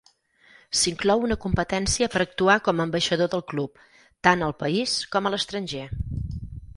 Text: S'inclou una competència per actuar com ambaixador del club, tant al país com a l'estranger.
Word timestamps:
S'inclou 0.77 1.25
una 1.25 1.37
competència 1.43 2.07
per 2.15 2.21
actuar 2.25 2.55
com 2.69 2.81
ambaixador 2.85 3.31
del 3.35 3.43
club, 3.53 3.83
tant 4.29 4.45
al 4.47 4.57
país 4.63 4.97
com 5.17 5.29
a 5.29 5.33
l'estranger. 5.35 5.85